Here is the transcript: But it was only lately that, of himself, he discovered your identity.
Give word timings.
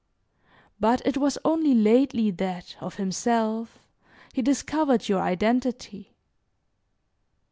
But 0.79 1.03
it 1.05 1.17
was 1.17 1.37
only 1.45 1.75
lately 1.75 2.31
that, 2.31 2.75
of 2.81 2.95
himself, 2.95 3.77
he 4.33 4.41
discovered 4.41 5.07
your 5.07 5.21
identity. 5.21 6.15